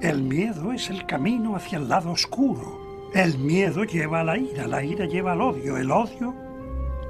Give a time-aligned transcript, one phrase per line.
[0.00, 3.10] El miedo es el camino hacia el lado oscuro.
[3.12, 6.34] El miedo lleva a la ira, la ira lleva al odio, el odio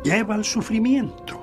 [0.02, 1.40] lleva al sufrimiento.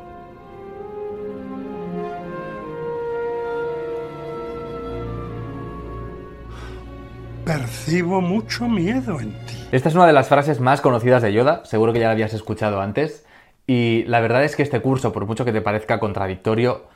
[7.46, 9.56] Percibo mucho miedo en ti.
[9.72, 12.34] Esta es una de las frases más conocidas de Yoda, seguro que ya la habías
[12.34, 13.26] escuchado antes,
[13.66, 16.88] y la verdad es que este curso, por mucho que te parezca contradictorio,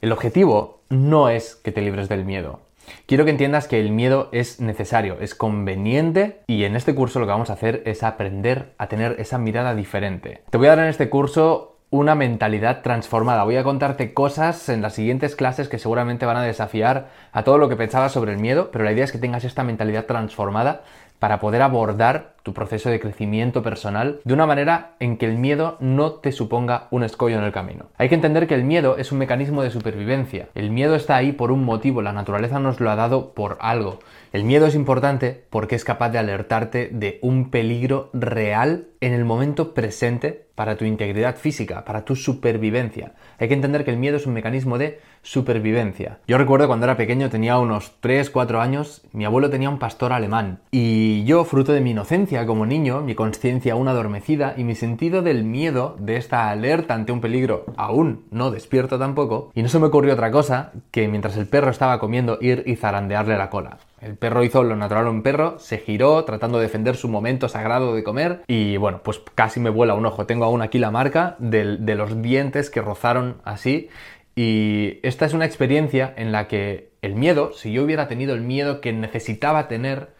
[0.00, 2.69] el objetivo no es que te libres del miedo.
[3.06, 7.26] Quiero que entiendas que el miedo es necesario, es conveniente y en este curso lo
[7.26, 10.42] que vamos a hacer es aprender a tener esa mirada diferente.
[10.50, 13.42] Te voy a dar en este curso una mentalidad transformada.
[13.42, 17.58] Voy a contarte cosas en las siguientes clases que seguramente van a desafiar a todo
[17.58, 20.82] lo que pensabas sobre el miedo, pero la idea es que tengas esta mentalidad transformada
[21.20, 25.76] para poder abordar tu proceso de crecimiento personal de una manera en que el miedo
[25.78, 27.86] no te suponga un escollo en el camino.
[27.98, 30.48] Hay que entender que el miedo es un mecanismo de supervivencia.
[30.54, 33.98] El miedo está ahí por un motivo, la naturaleza nos lo ha dado por algo.
[34.32, 39.24] El miedo es importante porque es capaz de alertarte de un peligro real en el
[39.24, 43.12] momento presente para tu integridad física, para tu supervivencia.
[43.38, 46.18] Hay que entender que el miedo es un mecanismo de supervivencia.
[46.28, 50.12] Yo recuerdo cuando era pequeño, tenía unos 3, 4 años, mi abuelo tenía un pastor
[50.12, 54.74] alemán y yo, fruto de mi inocencia como niño, mi conciencia aún adormecida y mi
[54.74, 59.68] sentido del miedo, de esta alerta ante un peligro aún no despierto tampoco, y no
[59.68, 63.50] se me ocurrió otra cosa que mientras el perro estaba comiendo ir y zarandearle la
[63.50, 63.78] cola.
[64.00, 67.48] El perro hizo lo natural a un perro, se giró tratando de defender su momento
[67.48, 70.24] sagrado de comer y bueno, pues casi me vuela un ojo.
[70.24, 73.88] Tengo aún aquí la marca de los dientes que rozaron así
[74.34, 78.40] y esta es una experiencia en la que el miedo, si yo hubiera tenido el
[78.40, 80.10] miedo que necesitaba tener,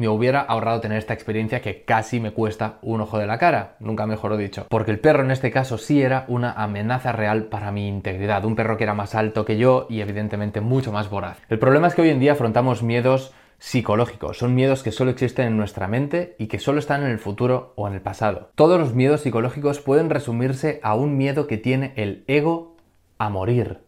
[0.00, 3.76] me hubiera ahorrado tener esta experiencia que casi me cuesta un ojo de la cara,
[3.80, 4.64] nunca mejor dicho.
[4.70, 8.56] Porque el perro en este caso sí era una amenaza real para mi integridad, un
[8.56, 11.42] perro que era más alto que yo y evidentemente mucho más voraz.
[11.50, 15.48] El problema es que hoy en día afrontamos miedos psicológicos, son miedos que solo existen
[15.48, 18.52] en nuestra mente y que solo están en el futuro o en el pasado.
[18.54, 22.78] Todos los miedos psicológicos pueden resumirse a un miedo que tiene el ego
[23.18, 23.80] a morir.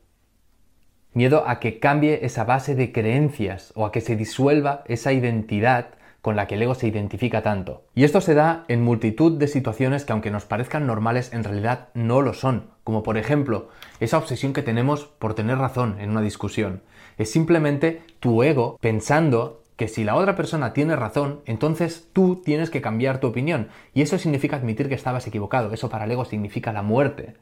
[1.14, 5.94] Miedo a que cambie esa base de creencias o a que se disuelva esa identidad
[6.22, 7.82] con la que el ego se identifica tanto.
[7.94, 11.88] Y esto se da en multitud de situaciones que aunque nos parezcan normales, en realidad
[11.94, 12.70] no lo son.
[12.84, 13.68] Como por ejemplo,
[14.00, 16.82] esa obsesión que tenemos por tener razón en una discusión.
[17.18, 22.70] Es simplemente tu ego pensando que si la otra persona tiene razón, entonces tú tienes
[22.70, 23.68] que cambiar tu opinión.
[23.94, 25.72] Y eso significa admitir que estabas equivocado.
[25.72, 27.34] Eso para el ego significa la muerte.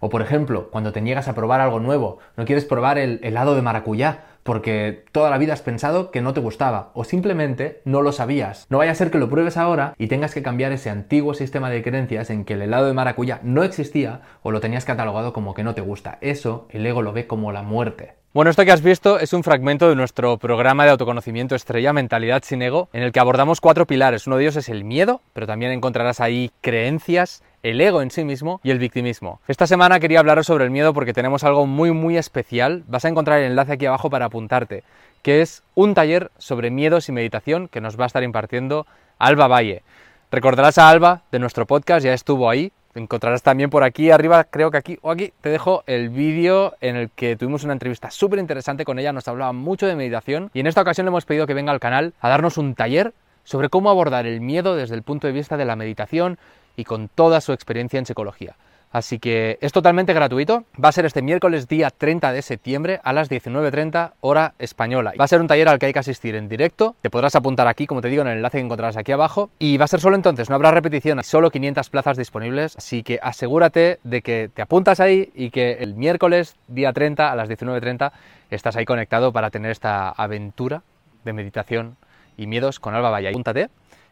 [0.00, 3.54] O por ejemplo, cuando te niegas a probar algo nuevo, no quieres probar el helado
[3.54, 8.00] de maracuyá porque toda la vida has pensado que no te gustaba o simplemente no
[8.00, 8.66] lo sabías.
[8.70, 11.68] No vaya a ser que lo pruebes ahora y tengas que cambiar ese antiguo sistema
[11.68, 15.52] de creencias en que el helado de maracuyá no existía o lo tenías catalogado como
[15.52, 16.16] que no te gusta.
[16.22, 18.14] Eso el ego lo ve como la muerte.
[18.36, 22.42] Bueno, esto que has visto es un fragmento de nuestro programa de autoconocimiento estrella Mentalidad
[22.44, 24.26] sin Ego, en el que abordamos cuatro pilares.
[24.26, 28.24] Uno de ellos es el miedo, pero también encontrarás ahí creencias, el ego en sí
[28.24, 29.40] mismo y el victimismo.
[29.48, 32.84] Esta semana quería hablaros sobre el miedo porque tenemos algo muy muy especial.
[32.88, 34.84] Vas a encontrar el enlace aquí abajo para apuntarte,
[35.22, 38.86] que es un taller sobre miedos y meditación que nos va a estar impartiendo
[39.18, 39.82] Alba Valle.
[40.30, 42.70] Recordarás a Alba de nuestro podcast, ya estuvo ahí,
[43.00, 46.96] encontrarás también por aquí arriba, creo que aquí o aquí, te dejo el vídeo en
[46.96, 50.60] el que tuvimos una entrevista súper interesante con ella, nos hablaba mucho de meditación y
[50.60, 53.12] en esta ocasión le hemos pedido que venga al canal a darnos un taller
[53.44, 56.38] sobre cómo abordar el miedo desde el punto de vista de la meditación
[56.76, 58.56] y con toda su experiencia en psicología.
[58.92, 60.64] Así que es totalmente gratuito.
[60.82, 65.12] Va a ser este miércoles día 30 de septiembre a las 19.30 hora española.
[65.18, 66.94] Va a ser un taller al que hay que asistir en directo.
[67.02, 69.50] Te podrás apuntar aquí, como te digo, en el enlace que encontrarás aquí abajo.
[69.58, 71.22] Y va a ser solo entonces, no habrá repetición.
[71.24, 72.76] Solo 500 plazas disponibles.
[72.76, 77.36] Así que asegúrate de que te apuntas ahí y que el miércoles día 30 a
[77.36, 78.12] las 19.30
[78.50, 80.82] estás ahí conectado para tener esta aventura
[81.24, 81.96] de meditación
[82.36, 83.28] y miedos con Alba Valle.
[83.28, 83.68] Apúntate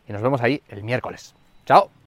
[0.08, 1.34] y nos vemos ahí el miércoles.
[1.64, 1.94] ¡Chao!